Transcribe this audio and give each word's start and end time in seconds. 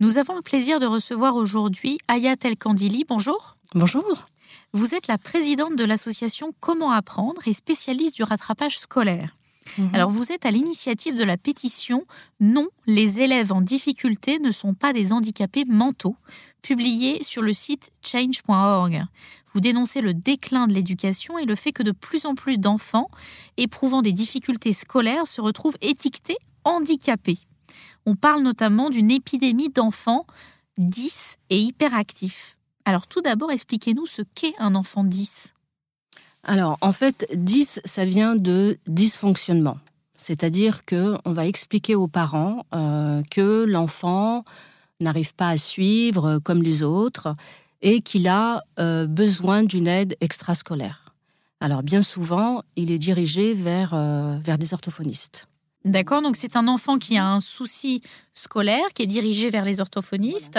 Nous 0.00 0.18
avons 0.18 0.34
le 0.34 0.42
plaisir 0.42 0.80
de 0.80 0.86
recevoir 0.86 1.36
aujourd'hui 1.36 1.98
Ayat 2.08 2.34
El 2.42 2.56
Kandili. 2.56 3.04
Bonjour. 3.08 3.56
Bonjour. 3.76 4.24
Vous 4.72 4.92
êtes 4.92 5.06
la 5.06 5.18
présidente 5.18 5.76
de 5.76 5.84
l'association 5.84 6.52
Comment 6.58 6.90
apprendre 6.90 7.40
et 7.46 7.54
spécialiste 7.54 8.16
du 8.16 8.24
rattrapage 8.24 8.76
scolaire. 8.76 9.36
Mhm. 9.78 9.90
Alors 9.94 10.10
vous 10.10 10.32
êtes 10.32 10.46
à 10.46 10.50
l'initiative 10.50 11.14
de 11.14 11.22
la 11.22 11.36
pétition 11.36 12.04
Non, 12.40 12.66
les 12.86 13.20
élèves 13.20 13.52
en 13.52 13.60
difficulté 13.60 14.40
ne 14.40 14.50
sont 14.50 14.74
pas 14.74 14.92
des 14.92 15.12
handicapés 15.12 15.64
mentaux, 15.64 16.16
publiée 16.60 17.22
sur 17.22 17.42
le 17.42 17.52
site 17.52 17.92
change.org. 18.02 19.04
Vous 19.52 19.60
dénoncez 19.60 20.00
le 20.00 20.12
déclin 20.12 20.66
de 20.66 20.74
l'éducation 20.74 21.38
et 21.38 21.44
le 21.44 21.54
fait 21.54 21.70
que 21.70 21.84
de 21.84 21.92
plus 21.92 22.26
en 22.26 22.34
plus 22.34 22.58
d'enfants 22.58 23.08
éprouvant 23.56 24.02
des 24.02 24.12
difficultés 24.12 24.72
scolaires 24.72 25.28
se 25.28 25.40
retrouvent 25.40 25.78
étiquetés 25.80 26.38
handicapés. 26.64 27.38
On 28.06 28.16
parle 28.16 28.42
notamment 28.42 28.90
d'une 28.90 29.10
épidémie 29.10 29.70
d'enfants 29.70 30.26
10 30.78 31.36
et 31.50 31.60
hyperactifs. 31.60 32.56
Alors 32.84 33.06
tout 33.06 33.22
d'abord, 33.22 33.50
expliquez-nous 33.50 34.06
ce 34.06 34.22
qu'est 34.34 34.52
un 34.58 34.74
enfant 34.74 35.04
10. 35.04 35.54
Alors 36.44 36.76
en 36.80 36.92
fait, 36.92 37.26
10, 37.34 37.80
ça 37.84 38.04
vient 38.04 38.36
de 38.36 38.78
dysfonctionnement. 38.86 39.78
C'est-à-dire 40.16 40.84
que 40.84 41.16
on 41.24 41.32
va 41.32 41.46
expliquer 41.46 41.94
aux 41.94 42.08
parents 42.08 42.66
euh, 42.74 43.22
que 43.30 43.64
l'enfant 43.66 44.44
n'arrive 45.00 45.34
pas 45.34 45.48
à 45.48 45.56
suivre 45.56 46.38
comme 46.38 46.62
les 46.62 46.82
autres 46.82 47.34
et 47.82 48.00
qu'il 48.00 48.28
a 48.28 48.62
euh, 48.78 49.06
besoin 49.06 49.62
d'une 49.62 49.86
aide 49.86 50.16
extrascolaire. 50.20 51.14
Alors 51.60 51.82
bien 51.82 52.02
souvent, 52.02 52.62
il 52.76 52.90
est 52.90 52.98
dirigé 52.98 53.54
vers, 53.54 53.94
euh, 53.94 54.38
vers 54.42 54.58
des 54.58 54.74
orthophonistes. 54.74 55.48
D'accord, 55.84 56.22
donc 56.22 56.36
c'est 56.36 56.56
un 56.56 56.66
enfant 56.66 56.98
qui 56.98 57.18
a 57.18 57.26
un 57.26 57.40
souci 57.40 58.00
scolaire, 58.32 58.84
qui 58.94 59.02
est 59.02 59.06
dirigé 59.06 59.50
vers 59.50 59.64
les 59.64 59.80
orthophonistes. 59.80 60.58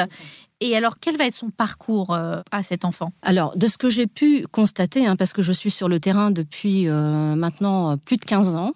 et 0.61 0.75
alors, 0.75 0.99
quel 0.99 1.17
va 1.17 1.25
être 1.25 1.35
son 1.35 1.49
parcours 1.49 2.13
euh, 2.13 2.41
à 2.51 2.61
cet 2.61 2.85
enfant? 2.85 3.11
Alors, 3.23 3.57
de 3.57 3.67
ce 3.67 3.77
que 3.77 3.89
j'ai 3.89 4.05
pu 4.05 4.45
constater, 4.51 5.07
hein, 5.07 5.15
parce 5.15 5.33
que 5.33 5.41
je 5.41 5.51
suis 5.51 5.71
sur 5.71 5.89
le 5.89 5.99
terrain 5.99 6.29
depuis 6.29 6.87
euh, 6.87 7.35
maintenant 7.35 7.97
plus 7.97 8.17
de 8.17 8.25
15 8.25 8.53
ans, 8.53 8.73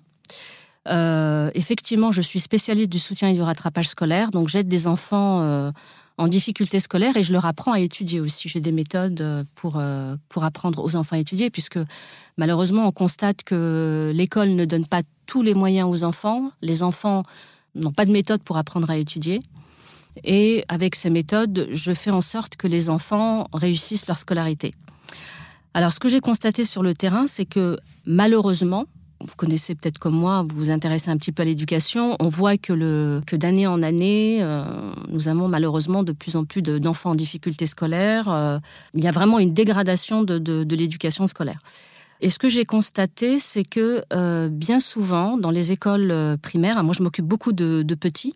euh, 0.87 1.51
effectivement, 1.53 2.11
je 2.11 2.21
suis 2.21 2.39
spécialiste 2.39 2.89
du 2.89 2.99
soutien 2.99 3.29
et 3.29 3.33
du 3.33 3.43
rattrapage 3.43 3.89
scolaire, 3.89 4.31
donc 4.31 4.47
j'aide 4.47 4.67
des 4.67 4.87
enfants 4.87 5.71
en 6.19 6.27
difficulté 6.27 6.81
scolaire 6.81 7.15
et 7.15 7.23
je 7.23 7.31
leur 7.31 7.45
apprends 7.45 7.71
à 7.71 7.79
étudier 7.79 8.19
aussi. 8.19 8.49
J'ai 8.49 8.59
des 8.59 8.73
méthodes 8.73 9.21
euh, 9.21 9.43
pour, 9.55 9.77
euh, 9.77 10.17
pour 10.27 10.43
apprendre 10.43 10.83
aux 10.83 10.97
enfants 10.97 11.15
à 11.15 11.19
étudier, 11.19 11.49
puisque 11.49 11.79
malheureusement, 12.37 12.85
on 12.85 12.91
constate 12.91 13.43
que 13.43 14.11
l'école 14.13 14.49
ne 14.49 14.65
donne 14.65 14.85
pas 14.85 15.01
tous 15.27 15.41
les 15.41 15.53
moyens 15.53 15.87
aux 15.89 16.03
enfants. 16.03 16.51
Les 16.61 16.83
enfants 16.83 17.23
n'ont 17.73 17.93
pas 17.93 18.03
de 18.03 18.11
méthode 18.11 18.43
pour 18.43 18.57
apprendre 18.57 18.89
à 18.89 18.97
étudier. 18.97 19.41
Et 20.25 20.65
avec 20.67 20.95
ces 20.95 21.09
méthodes, 21.09 21.69
je 21.71 21.93
fais 21.93 22.11
en 22.11 22.21
sorte 22.21 22.57
que 22.57 22.67
les 22.67 22.89
enfants 22.89 23.47
réussissent 23.53 24.07
leur 24.07 24.17
scolarité. 24.17 24.75
Alors, 25.73 25.93
ce 25.93 26.01
que 26.01 26.09
j'ai 26.09 26.19
constaté 26.19 26.65
sur 26.65 26.83
le 26.83 26.95
terrain, 26.95 27.27
c'est 27.27 27.45
que 27.45 27.77
malheureusement, 28.05 28.87
vous 29.21 29.35
connaissez 29.35 29.75
peut-être 29.75 29.99
comme 29.99 30.15
moi, 30.15 30.45
vous 30.49 30.55
vous 30.55 30.71
intéressez 30.71 31.09
un 31.11 31.17
petit 31.17 31.31
peu 31.31 31.41
à 31.41 31.45
l'éducation, 31.45 32.15
on 32.19 32.29
voit 32.29 32.57
que, 32.57 33.21
que 33.25 33.35
d'année 33.35 33.67
en 33.67 33.83
année, 33.83 34.39
euh, 34.41 34.63
nous 35.09 35.27
avons 35.27 35.47
malheureusement 35.47 36.03
de 36.03 36.13
plus 36.13 36.35
en 36.35 36.45
plus 36.45 36.61
d'enfants 36.61 37.11
en 37.11 37.15
difficulté 37.15 37.65
scolaire. 37.65 38.29
Euh, 38.29 38.59
il 38.93 39.03
y 39.03 39.07
a 39.07 39.11
vraiment 39.11 39.39
une 39.39 39.53
dégradation 39.53 40.23
de, 40.23 40.37
de, 40.37 40.75
l'éducation 40.75 41.27
scolaire. 41.27 41.59
Et 42.21 42.29
ce 42.29 42.39
que 42.39 42.49
j'ai 42.49 42.65
constaté, 42.65 43.39
c'est 43.39 43.63
que 43.63 44.03
euh, 44.13 44.47
bien 44.49 44.79
souvent, 44.79 45.37
dans 45.37 45.51
les 45.51 45.71
écoles 45.71 46.37
primaires, 46.41 46.81
moi 46.83 46.93
je 46.97 47.03
m'occupe 47.03 47.25
beaucoup 47.25 47.51
de, 47.51 47.81
de 47.83 47.95
petits, 47.95 48.35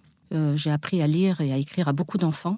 j'ai 0.55 0.71
appris 0.71 0.99
à 0.99 1.05
lire 1.05 1.41
et 1.41 1.53
à 1.53 1.57
écrire 1.57 1.87
à 1.87 1.93
beaucoup 1.93 2.17
d'enfants. 2.17 2.57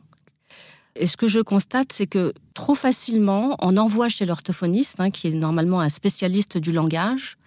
Et 0.95 1.07
ce 1.07 1.17
que 1.17 1.27
je 1.27 1.41
constate, 1.41 1.91
c'est 1.91 2.07
que 2.07 2.33
trop 2.53 2.73
facilement, 2.73 3.57
on 3.59 3.75
envoie 3.75 4.07
chez 4.07 4.25
l'orthophoniste, 4.25 5.01
hein, 5.01 5.11
qui 5.11 5.27
est 5.27 5.31
normalement 5.31 5.81
un 5.81 5.89
spécialiste 5.89 6.57
du 6.57 6.71
langage, 6.71 7.37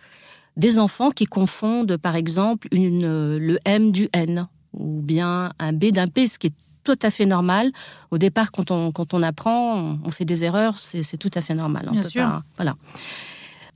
des 0.58 0.78
enfants 0.78 1.10
qui 1.10 1.24
confondent, 1.24 1.96
par 1.96 2.16
exemple, 2.16 2.68
une, 2.72 3.38
le 3.38 3.58
M 3.64 3.90
du 3.92 4.10
N 4.12 4.48
ou 4.74 5.00
bien 5.00 5.52
un 5.58 5.72
B 5.72 5.86
d'un 5.86 6.08
P, 6.08 6.26
ce 6.26 6.38
qui 6.38 6.48
est 6.48 6.54
tout 6.84 6.98
à 7.02 7.10
fait 7.10 7.26
normal. 7.26 7.70
Au 8.10 8.18
départ, 8.18 8.52
quand 8.52 8.70
on, 8.70 8.92
quand 8.92 9.14
on 9.14 9.22
apprend, 9.22 9.98
on 10.04 10.10
fait 10.10 10.24
des 10.24 10.44
erreurs, 10.44 10.78
c'est 10.78 11.16
tout 11.16 11.30
à 11.34 11.40
fait 11.40 11.54
normal. 11.54 11.88
Bien 11.92 12.02
sûr. 12.02 12.42
voilà. 12.56 12.76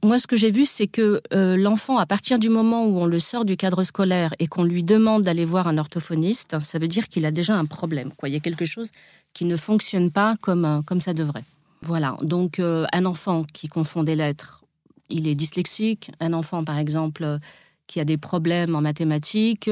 Moi, 0.05 0.19
ce 0.19 0.27
que 0.27 0.35
j'ai 0.35 0.51
vu, 0.51 0.67
c'est 0.67 0.89
que 0.89 1.21
euh, 1.33 1.57
l'enfant, 1.57 1.99
à 1.99 2.07
partir 2.07 2.41
du 2.41 2.49
moment 2.49 2.85
où 2.87 2.99
on 2.99 3.07
le 3.07 3.21
sort 3.21 3.45
du 3.45 3.57
cadre 3.57 3.85
scolaire 3.85 4.35
et 4.41 4.49
qu'on 4.49 4.65
lui 4.65 4.83
demande 4.83 5.23
d'aller 5.23 5.45
voir 5.45 5.69
un 5.69 5.79
orthophoniste, 5.79 6.59
ça 6.65 6.79
veut 6.81 6.89
dire 6.89 7.09
qu'il 7.09 7.25
a 7.25 7.31
déjà 7.31 7.55
un 7.55 7.67
problème. 7.67 8.11
Quoi. 8.17 8.29
Il 8.29 8.33
y 8.33 8.37
a 8.37 8.41
quelque 8.41 8.65
chose 8.65 8.91
qui 9.33 9.45
ne 9.45 9.57
fonctionne 9.57 10.11
pas 10.11 10.35
comme, 10.41 10.65
euh, 10.65 10.83
comme 10.83 11.01
ça 11.01 11.15
devrait. 11.15 11.45
Voilà. 11.83 12.17
Donc, 12.23 12.59
euh, 12.59 12.85
un 12.93 13.05
enfant 13.05 13.45
qui 13.53 13.69
confond 13.69 14.03
des 14.03 14.17
lettres 14.17 14.62
il 15.13 15.29
est 15.29 15.35
dyslexique. 15.35 16.11
Un 16.21 16.33
enfant, 16.33 16.65
par 16.65 16.79
exemple, 16.79 17.25
euh, 17.25 17.39
qui 17.87 18.01
a 18.01 18.05
des 18.05 18.17
problèmes 18.17 18.75
en 18.75 18.81
mathématiques, 18.81 19.71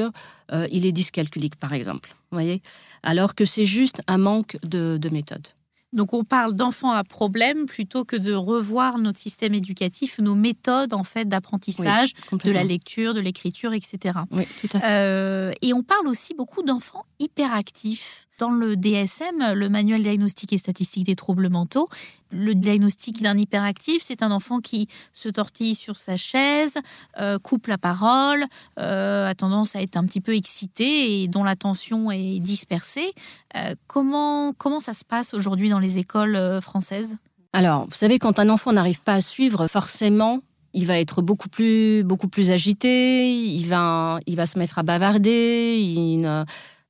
euh, 0.51 0.67
il 0.71 0.85
est 0.85 0.91
dyscalculique, 0.91 1.55
par 1.55 1.73
exemple. 1.73 2.13
voyez? 2.31 2.61
Alors 3.03 3.35
que 3.35 3.45
c'est 3.45 3.65
juste 3.65 4.01
un 4.07 4.17
manque 4.17 4.57
de, 4.63 4.99
méthode. 5.11 5.47
Donc 5.91 6.13
on 6.13 6.23
parle 6.23 6.53
d'enfants 6.53 6.91
à 6.91 7.03
problème 7.03 7.65
plutôt 7.65 8.05
que 8.05 8.15
de 8.15 8.33
revoir 8.33 8.97
notre 8.97 9.19
système 9.19 9.53
éducatif, 9.53 10.19
nos 10.19 10.35
méthodes 10.35 10.93
en 10.93 11.03
fait 11.03 11.27
d'apprentissage, 11.27 12.13
de 12.31 12.51
la 12.51 12.63
lecture, 12.63 13.13
de 13.13 13.19
l'écriture, 13.19 13.73
etc. 13.73 14.19
Oui, 14.31 14.45
tout 14.61 14.69
à 14.73 14.79
fait. 14.79 14.85
Euh, 14.87 15.51
et 15.61 15.73
on 15.73 15.83
parle 15.83 16.07
aussi 16.07 16.33
beaucoup 16.33 16.63
d'enfants 16.63 17.05
hyperactifs 17.19 18.29
dans 18.41 18.49
le 18.49 18.75
DSM, 18.75 19.53
le 19.53 19.69
manuel 19.69 20.01
diagnostique 20.01 20.51
et 20.51 20.57
statistique 20.57 21.05
des 21.05 21.15
troubles 21.15 21.47
mentaux, 21.47 21.87
le 22.31 22.55
diagnostic 22.55 23.21
d'un 23.21 23.37
hyperactif, 23.37 24.01
c'est 24.01 24.23
un 24.23 24.31
enfant 24.31 24.61
qui 24.61 24.87
se 25.13 25.29
tortille 25.29 25.75
sur 25.75 25.95
sa 25.95 26.17
chaise, 26.17 26.73
euh, 27.19 27.37
coupe 27.37 27.67
la 27.67 27.77
parole, 27.77 28.43
euh, 28.79 29.27
a 29.27 29.35
tendance 29.35 29.75
à 29.75 29.81
être 29.83 29.95
un 29.95 30.05
petit 30.05 30.21
peu 30.21 30.33
excité 30.33 31.21
et 31.21 31.27
dont 31.27 31.43
l'attention 31.43 32.09
est 32.09 32.39
dispersée. 32.39 33.13
Euh, 33.55 33.75
comment, 33.85 34.53
comment 34.53 34.79
ça 34.79 34.95
se 34.95 35.05
passe 35.05 35.35
aujourd'hui 35.35 35.69
dans 35.69 35.79
les 35.79 35.99
écoles 35.99 36.59
françaises? 36.61 37.17
Alors, 37.53 37.85
vous 37.85 37.95
savez, 37.95 38.17
quand 38.17 38.39
un 38.39 38.49
enfant 38.49 38.73
n'arrive 38.73 39.03
pas 39.03 39.13
à 39.13 39.21
suivre, 39.21 39.67
forcément, 39.67 40.39
il 40.73 40.87
va 40.87 40.97
être 40.99 41.21
beaucoup 41.21 41.49
plus, 41.49 42.03
beaucoup 42.03 42.27
plus 42.27 42.49
agité, 42.49 43.31
il 43.31 43.67
va, 43.67 44.19
il 44.25 44.35
va 44.35 44.47
se 44.47 44.57
mettre 44.57 44.79
à 44.79 44.83
bavarder, 44.83 45.77
il 45.79 46.25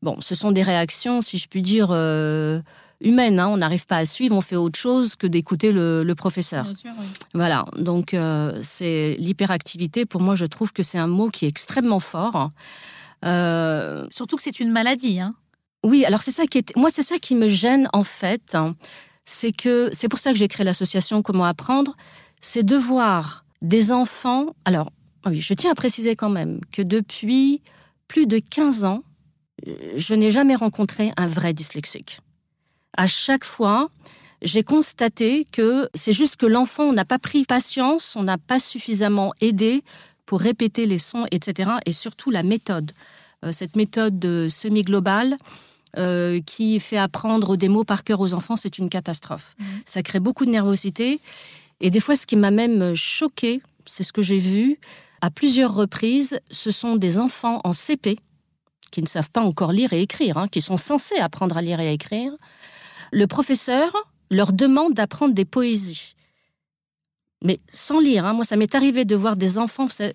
Bon, 0.02 0.18
ce 0.20 0.34
sont 0.34 0.52
des 0.52 0.64
réactions, 0.64 1.22
si 1.22 1.38
je 1.38 1.48
puis 1.48 1.62
dire, 1.62 1.90
euh, 1.92 2.60
humaines. 3.02 3.40
Hein. 3.40 3.48
On 3.50 3.58
n'arrive 3.58 3.86
pas 3.86 3.98
à 3.98 4.06
suivre, 4.06 4.36
on 4.36 4.42
fait 4.42 4.56
autre 4.56 4.80
chose 4.80 5.16
que 5.16 5.28
d'écouter 5.28 5.72
le, 5.72 6.12
professeur. 6.16 6.64
Bien 6.64 6.74
sûr, 6.74 6.92
oui. 7.00 7.06
Voilà, 7.34 7.66
donc 7.78 8.14
euh, 8.14 8.60
c'est 8.64 9.16
l'hyperactivité. 9.20 10.06
Pour 10.06 10.22
moi, 10.22 10.36
je 10.36 10.46
trouve 10.46 10.74
que 10.74 10.84
c'est 10.84 10.98
un 10.98 11.08
mot 11.08 11.30
qui 11.30 11.46
est 11.46 11.50
extrêmement 11.50 12.00
fort. 12.00 12.52
Euh, 13.26 14.08
Surtout 14.10 14.36
que 14.36 14.44
c'est 14.44 14.60
une 14.60 14.72
maladie. 14.72 15.20
Hein. 15.20 15.36
Oui, 15.84 16.06
alors 16.06 16.22
c'est 16.22 16.32
ça 16.32 16.46
qui 16.46 16.60
est. 16.60 16.76
Moi, 16.76 16.90
c'est 16.92 17.04
ça 17.04 17.18
qui 17.18 17.36
me 17.36 17.48
gêne 17.48 17.88
en 17.94 18.04
fait. 18.04 18.56
C'est 19.26 19.52
que 19.52 19.90
c'est 19.94 20.10
pour 20.10 20.20
ça 20.20 20.32
que 20.32 20.38
j'ai 20.38 20.48
créé 20.48 20.66
l'association 20.66 21.22
Comment 21.22 21.46
apprendre. 21.46 21.96
C'est 22.40 22.64
de 22.64 22.76
voir 22.76 23.46
des 23.62 23.92
enfants. 23.92 24.48
Alors, 24.66 24.92
oui, 25.28 25.42
je 25.42 25.54
tiens 25.54 25.72
à 25.72 25.76
préciser 25.76 26.16
quand 26.16 26.30
même 26.30 26.60
que 26.72 26.82
depuis 26.82 27.62
plus 28.08 28.26
de 28.26 28.40
15 28.40 28.84
ans, 28.86 29.04
je 29.96 30.16
n'ai 30.16 30.32
jamais 30.32 30.56
rencontré 30.56 31.12
un 31.18 31.28
vrai 31.28 31.54
dyslexique. 31.54 32.20
À 32.98 33.08
chaque 33.08 33.44
fois, 33.44 33.90
j'ai 34.42 34.64
constaté 34.64 35.46
que 35.52 35.90
c'est 35.94 36.14
juste 36.14 36.36
que 36.36 36.46
l'enfant 36.46 36.94
n'a 36.94 37.06
pas 37.06 37.20
pris 37.20 37.46
patience, 37.46 38.16
on 38.16 38.24
n'a 38.24 38.38
pas 38.38 38.60
suffisamment 38.60 39.34
aidé 39.40 39.84
pour 40.26 40.40
répéter 40.40 40.86
les 40.86 40.98
sons, 40.98 41.26
etc. 41.32 41.72
Et 41.86 41.92
surtout 41.92 42.32
la 42.32 42.44
méthode. 42.44 42.92
Euh, 43.44 43.52
cette 43.52 43.76
méthode 43.76 44.48
semi-globale 44.50 45.38
euh, 45.98 46.40
qui 46.46 46.80
fait 46.80 46.98
apprendre 46.98 47.58
des 47.58 47.68
mots 47.70 47.84
par 47.84 48.04
cœur 48.04 48.20
aux 48.20 48.34
enfants, 48.34 48.56
c'est 48.56 48.78
une 48.78 48.90
catastrophe. 48.90 49.56
Mmh. 49.60 49.64
Ça 49.86 50.04
crée 50.04 50.20
beaucoup 50.20 50.46
de 50.46 50.52
nervosité. 50.52 51.20
Et 51.80 51.90
des 51.90 52.00
fois, 52.00 52.16
ce 52.16 52.26
qui 52.26 52.36
m'a 52.36 52.52
même 52.52 52.96
choqué, 52.96 53.62
c'est 53.86 54.04
ce 54.04 54.14
que 54.14 54.22
j'ai 54.22 54.38
vu 54.38 54.80
à 55.22 55.30
plusieurs 55.30 55.74
reprises, 55.74 56.40
ce 56.50 56.72
sont 56.72 56.96
des 56.96 57.20
enfants 57.20 57.62
en 57.64 57.74
CP 57.74 58.18
qui 58.92 59.02
ne 59.02 59.08
savent 59.08 59.32
pas 59.32 59.42
encore 59.42 59.72
lire 59.72 59.94
et 59.94 60.02
écrire, 60.02 60.38
hein, 60.38 60.48
qui 60.48 60.62
sont 60.62 60.78
censés 60.78 61.18
apprendre 61.18 61.58
à 61.58 61.62
lire 61.62 61.80
et 61.80 61.88
à 61.88 61.92
écrire, 61.92 62.34
le 63.12 63.28
professeur 63.28 63.92
leur 64.30 64.54
demande 64.54 64.94
d'apprendre 64.94 65.34
des 65.34 65.46
poésies. 65.46 66.16
Mais 67.44 67.60
sans 67.72 68.00
lire, 68.00 68.26
hein. 68.26 68.34
moi 68.34 68.46
ça 68.46 68.56
m'est 68.56 68.76
arrivé 68.76 69.06
de 69.06 69.16
voir 69.16 69.36
des 69.36 69.58
enfants, 69.58 69.88
ça, 69.90 70.12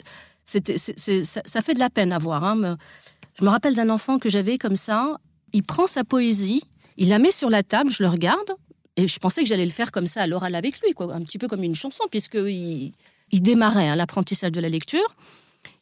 fait 0.46 1.74
de 1.74 1.78
la 1.78 1.90
peine 1.90 2.12
à 2.12 2.18
voir. 2.18 2.44
Hein. 2.44 2.76
Je 3.38 3.44
me 3.44 3.50
rappelle 3.50 3.74
d'un 3.74 3.90
enfant 3.90 4.18
que 4.18 4.28
j'avais 4.28 4.58
comme 4.58 4.76
ça, 4.76 5.18
il 5.52 5.62
prend 5.62 5.86
sa 5.86 6.04
poésie, 6.04 6.62
il 6.96 7.08
la 7.08 7.18
met 7.18 7.30
sur 7.30 7.50
la 7.50 7.62
table, 7.62 7.90
je 7.90 8.02
le 8.02 8.08
regarde, 8.08 8.52
et 8.96 9.08
je 9.08 9.18
pensais 9.18 9.42
que 9.42 9.48
j'allais 9.48 9.66
le 9.66 9.70
faire 9.70 9.92
comme 9.92 10.06
ça 10.06 10.22
à 10.22 10.26
l'oral 10.26 10.54
avec 10.54 10.80
lui, 10.80 10.92
quoi, 10.92 11.12
un 11.12 11.22
petit 11.22 11.38
peu 11.38 11.48
comme 11.48 11.62
une 11.62 11.74
chanson, 11.74 12.04
puisqu'il 12.10 12.92
il 13.32 13.42
démarrait 13.42 13.94
l'apprentissage 13.96 14.52
de 14.52 14.60
la 14.60 14.68
lecture. 14.68 15.16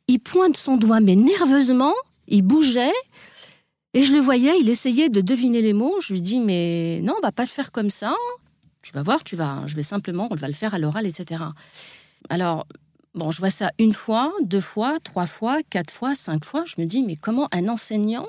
Il 0.09 0.19
pointe 0.19 0.57
son 0.57 0.77
doigt, 0.77 1.01
mais 1.01 1.15
nerveusement, 1.15 1.95
il 2.29 2.43
bougeait. 2.43 2.93
Et 3.93 4.03
je 4.03 4.13
le 4.13 4.21
voyais, 4.21 4.59
il 4.61 4.69
essayait 4.69 5.09
de 5.09 5.21
deviner 5.21 5.63
les 5.63 5.73
mots. 5.73 6.01
Je 6.01 6.15
lui 6.15 6.21
dis, 6.21 6.41
mais 6.41 7.01
non, 7.03 7.15
on 7.17 7.21
va 7.21 7.33
pas 7.33 7.45
le 7.45 7.49
faire 7.49 7.71
comme 7.71 7.91
ça. 7.91 8.15
Tu 8.83 8.93
vas 8.93 9.03
voir, 9.03 9.23
tu 9.25 9.37
vas, 9.37 9.63
je 9.67 9.75
vais 9.75 9.83
simplement, 9.83 10.29
on 10.31 10.35
va 10.35 10.49
le 10.49 10.55
faire 10.55 10.75
à 10.75 10.79
l'oral, 10.79 11.07
etc. 11.07 11.43
Alors, 12.29 12.67
bon, 13.15 13.31
je 13.31 13.39
vois 13.39 13.51
ça 13.51 13.71
une 13.79 13.93
fois, 13.93 14.33
deux 14.43 14.61
fois, 14.61 14.99
trois 15.01 15.27
fois, 15.27 15.63
quatre 15.63 15.93
fois, 15.93 16.15
cinq 16.15 16.45
fois. 16.45 16.65
Je 16.67 16.75
me 16.79 16.87
dis, 16.87 17.03
mais 17.03 17.17
comment 17.17 17.49
un 17.53 17.69
enseignant 17.69 18.27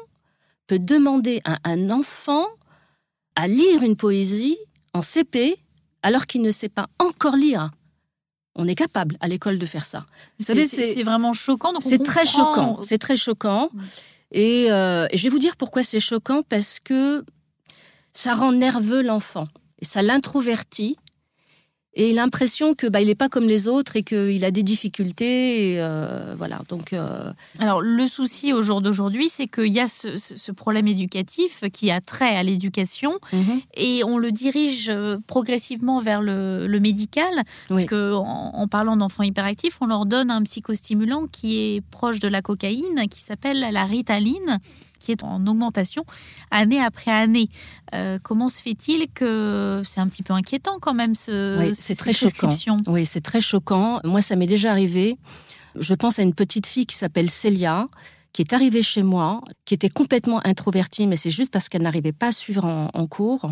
peut 0.68 0.80
demander 0.80 1.42
à 1.44 1.58
un 1.64 1.90
enfant 1.90 2.46
à 3.36 3.48
lire 3.48 3.84
une 3.84 3.96
poésie 3.96 4.58
en 4.94 5.02
CP 5.02 5.58
alors 6.04 6.28
qu'il 6.28 6.42
ne 6.42 6.52
sait 6.52 6.70
pas 6.70 6.88
encore 7.00 7.36
lire? 7.36 7.72
On 8.56 8.68
est 8.68 8.76
capable 8.76 9.18
à 9.20 9.28
l'école 9.28 9.60
de 9.60 9.66
faire 9.66 9.86
ça. 9.86 10.06
C'est 10.40 11.04
vraiment 11.04 11.34
choquant. 11.34 11.74
C'est 11.80 12.04
très 12.04 12.26
choquant. 12.26 12.80
C'est 12.82 12.98
très 12.98 13.18
choquant. 13.18 13.70
Euh, 14.36 15.08
et, 15.12 15.18
je 15.18 15.24
vais 15.24 15.30
vous 15.30 15.40
dire 15.40 15.56
pourquoi 15.56 15.84
c'est 15.84 16.00
choquant 16.00 16.42
parce 16.44 16.80
que 16.80 17.24
ça 18.14 18.34
rend 18.34 18.52
nerveux 18.52 19.02
l'enfant 19.02 19.48
et 19.80 19.86
ça 19.86 20.02
l'introvertit 20.02 20.98
et 21.98 22.12
l'impression 22.12 22.76
que 22.76 22.88
bah, 22.88 23.02
il 23.02 23.08
n'est 23.08 23.16
pas 23.16 23.30
comme 23.30 23.46
les 23.46 23.68
autres 23.68 23.96
et 23.96 24.04
qu'il 24.04 24.44
a 24.44 24.52
des 24.52 24.64
difficultés. 24.64 25.76
Euh, 25.80 26.36
voilà. 26.38 26.62
Donc. 26.68 26.92
Euh, 26.92 27.32
Alors 27.60 27.82
le 27.82 28.08
souci 28.08 28.52
au 28.52 28.62
jour 28.62 28.82
d'aujourd'hui, 28.82 29.30
c'est 29.30 29.48
qu'il 29.48 29.72
y 29.72 29.80
a 29.80 29.88
ce, 29.88 30.52
problème 30.52 30.88
éducatif 30.88 31.64
qui 31.72 31.92
a 31.92 32.02
trait 32.02 32.36
à 32.36 32.44
l'éducation 32.44 33.20
mhm. 33.34 33.62
et 33.76 34.04
on 34.04 34.18
le 34.18 34.32
dirige 34.32 34.90
euh, 34.90 35.18
progressivement 35.28 36.00
vers 36.00 36.22
le, 36.22 36.68
médical 36.80 37.44
parce 37.70 37.86
que 37.86 38.14
en, 38.14 38.68
parlant 38.68 38.98
d'enfants 38.98 39.24
hyperactifs, 39.24 39.78
on 39.80 39.88
leur 39.88 40.06
donne 40.06 40.30
un 40.30 40.44
psychostimulant 40.44 41.26
qui 41.32 41.76
est 41.76 41.82
proche 41.82 42.20
de 42.20 42.28
la 42.28 42.42
cocaïne, 42.42 43.08
qui 43.10 43.22
s'appelle 43.22 43.66
la 43.72 43.86
ritaline 43.86 44.60
qui 45.06 45.12
est 45.12 45.24
en 45.24 45.46
augmentation 45.46 46.04
année 46.52 46.82
après 46.82 47.12
année. 47.12 47.50
Euh, 47.94 48.18
comment 48.22 48.50
se 48.50 48.62
fait-il 48.62 49.08
que 49.14 49.84
c'est 49.86 50.00
un 50.00 50.08
petit 50.08 50.24
peu 50.24 50.34
inquiétant 50.34 50.78
quand 50.82 50.94
même 50.94 51.16
ce, 51.16 51.60
oui, 51.60 51.76
c'est 51.86 51.96
très 51.96 52.14
choquant. 52.14 52.50
Oui, 52.88 53.06
c'est 53.06 53.22
très 53.22 53.42
choquant. 53.42 54.00
Moi, 54.04 54.22
ça 54.22 54.36
m'est 54.36 54.48
déjà 54.48 54.72
arrivé. 54.72 55.18
Je 55.80 55.94
pense 55.94 56.18
à 56.20 56.24
une 56.24 56.34
petite 56.34 56.66
fille 56.66 56.88
qui 56.88 56.96
s'appelle 56.96 57.30
Célia, 57.30 57.88
qui 58.34 58.42
est 58.42 58.54
arrivée 58.54 58.82
chez 58.82 59.04
moi, 59.04 59.42
qui 59.66 59.76
était 59.76 59.90
complètement 59.90 60.46
introvertie, 60.46 61.06
mais 61.06 61.16
c'est 61.16 61.30
juste 61.30 61.52
parce 61.52 61.70
qu'elle 61.70 61.84
n'arrivait 61.84 62.12
pas 62.12 62.28
à 62.28 62.32
suivre 62.32 62.66
en, 62.66 63.08
cours. 63.08 63.52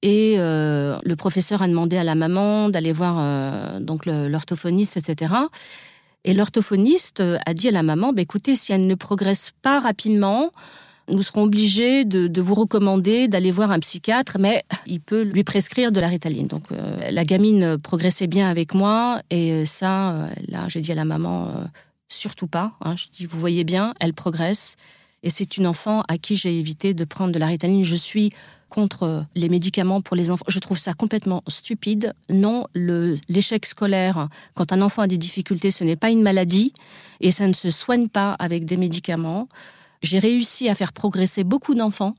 Et 0.00 0.36
euh, 0.38 0.98
le 1.04 1.16
professeur 1.16 1.60
a 1.60 1.68
demandé 1.68 1.98
à 1.98 2.04
la 2.04 2.14
maman 2.14 2.70
d'aller 2.70 2.92
voir 2.92 3.16
euh, 3.18 3.80
donc 3.80 4.06
l'orthophoniste, 4.06 4.96
etc. 4.96 5.34
Et 6.24 6.32
l'orthophoniste 6.32 7.22
a 7.44 7.54
dit 7.54 7.68
à 7.68 7.72
la 7.72 7.82
maman, 7.82 8.12
bah, 8.14 8.22
écoutez, 8.22 8.54
si 8.54 8.72
elle 8.72 8.86
ne 8.86 8.94
progresse 8.94 9.52
pas 9.60 9.78
rapidement, 9.78 10.52
nous 11.08 11.22
serons 11.22 11.42
obligés 11.42 12.04
de, 12.04 12.40
vous 12.40 12.54
recommander 12.54 13.28
d'aller 13.28 13.50
voir 13.50 13.70
un 13.70 13.78
psychiatre, 13.78 14.36
mais 14.38 14.64
il 14.86 15.00
peut 15.00 15.22
lui 15.22 15.44
prescrire 15.44 15.92
de 15.92 16.00
la 16.00 16.08
ritaline. 16.08 16.46
Donc 16.46 16.64
euh, 16.72 17.10
la 17.10 17.24
gamine 17.24 17.78
progressait 17.78 18.26
bien 18.26 18.48
avec 18.48 18.74
moi, 18.74 19.22
et 19.30 19.52
euh, 19.52 19.64
ça, 19.64 20.12
euh, 20.12 20.28
là, 20.48 20.66
j'ai 20.68 20.80
dit 20.80 20.92
à 20.92 20.94
la 20.94 21.04
maman, 21.04 21.52
surtout 22.08 22.46
pas. 22.46 22.72
Hein. 22.80 22.94
je 22.96 23.06
dis, 23.12 23.26
vous 23.26 23.38
voyez 23.38 23.64
bien, 23.64 23.94
elle 24.00 24.14
progresse, 24.14 24.76
et 25.22 25.30
c'est 25.30 25.56
une 25.56 25.66
enfant 25.66 26.02
à 26.08 26.18
qui 26.18 26.36
j'ai 26.36 26.58
évité 26.58 26.94
de 26.94 27.04
prendre 27.04 27.32
de 27.32 27.38
la 27.38 27.46
ritaline. 27.46 27.84
Je 27.84 27.96
suis 27.96 28.30
contre 28.68 29.24
les 29.34 29.48
médicaments 29.48 30.02
pour 30.02 30.14
les 30.14 30.30
enfants. 30.30 30.44
Je 30.48 30.58
trouve 30.58 30.78
ça 30.78 30.92
complètement 30.92 31.42
stupide. 31.48 32.12
Non, 32.28 32.66
l'échec 32.74 33.64
scolaire, 33.66 34.28
quand 34.54 34.72
un 34.72 34.82
enfant 34.82 35.02
a 35.02 35.06
des 35.06 35.18
difficultés, 35.18 35.70
ce 35.70 35.84
n'est 35.84 35.96
pas 35.96 36.10
une 36.10 36.22
maladie 36.22 36.72
et 37.20 37.30
ça 37.30 37.46
ne 37.46 37.52
se 37.52 37.70
soigne 37.70 38.08
pas 38.08 38.32
avec 38.38 38.64
des 38.66 38.76
médicaments. 38.76 39.48
J'ai 40.02 40.18
réussi 40.18 40.68
à 40.68 40.74
faire 40.74 40.92
progresser 40.92 41.44
beaucoup 41.44 41.74
d'enfants 41.74 42.14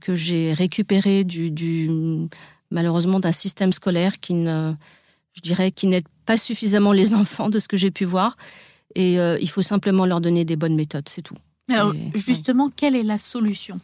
que 0.00 0.14
j'ai 0.14 0.52
récupérés 0.52 1.24
du, 1.24 2.28
malheureusement 2.70 3.20
d'un 3.20 3.32
système 3.32 3.72
scolaire 3.72 4.20
qui 4.20 4.34
ne, 4.34 4.72
je 5.34 5.40
dirais, 5.40 5.70
qui 5.70 5.86
n'aide 5.86 6.06
pas 6.26 6.36
suffisamment 6.36 6.92
les 6.92 7.14
enfants 7.22 7.48
de 7.48 7.58
ce 7.58 7.68
que 7.68 7.76
j'ai 7.76 7.90
pu 7.90 8.04
voir. 8.04 8.36
Et 8.94 9.18
euh, 9.18 9.38
il 9.40 9.50
faut 9.50 9.62
simplement 9.62 10.06
leur 10.06 10.20
donner 10.20 10.44
des 10.44 10.56
bonnes 10.56 10.74
méthodes, 10.74 11.08
c'est 11.08 11.22
tout. 11.22 11.36
Alors, 11.70 11.92
justement, 12.14 12.70
quelle 12.74 12.96
est 12.96 13.02
la 13.02 13.18
solution? 13.18 13.78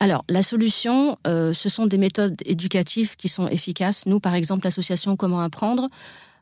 Alors, 0.00 0.24
la 0.28 0.42
solution, 0.42 1.16
euh, 1.26 1.52
ce 1.52 1.68
sont 1.68 1.86
des 1.86 1.96
méthodes 1.96 2.36
éducatives 2.44 3.16
qui 3.16 3.28
sont 3.28 3.48
efficaces. 3.48 4.04
Nous, 4.06 4.20
par 4.20 4.34
exemple, 4.34 4.64
l'association 4.64 5.16
Comment 5.16 5.40
apprendre, 5.40 5.88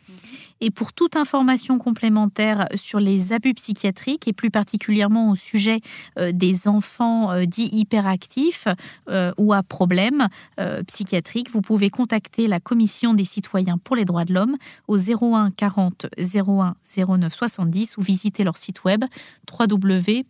Et 0.65 0.71
pour 0.71 0.93
toute 0.93 1.17
information 1.17 1.77
complémentaire 1.77 2.69
sur 2.77 3.01
les 3.01 3.33
abus 3.33 3.55
psychiatriques 3.55 4.29
et 4.29 4.33
plus 4.33 4.53
particulièrement 4.53 5.31
au 5.31 5.35
sujet 5.35 5.81
euh, 6.21 6.31
des 6.31 6.69
enfants 6.69 7.33
euh, 7.33 7.47
dits 7.47 7.69
hyperactifs 7.73 8.69
euh, 9.11 9.33
ou 9.39 9.53
à 9.53 9.65
problème 9.65 10.29
psychiatrique, 10.87 11.51
vous 11.51 11.63
pouvez 11.63 11.91
contacter 11.91 12.47
la 12.47 12.61
Commission 12.61 13.13
des 13.15 13.25
citoyens 13.25 13.79
pour 13.79 13.97
les 13.97 14.05
droits 14.05 14.25
de 14.25 14.33
l'homme 14.33 14.57
au 14.87 14.97
01 14.97 15.51
40 15.51 16.07
01 16.17 16.77
09 16.97 17.35
70 17.35 17.97
ou 17.97 18.03
visiter 18.03 18.45
leur 18.45 18.57
site 18.57 18.85
web 18.85 19.05
www.ccdh.fr. 19.51 20.23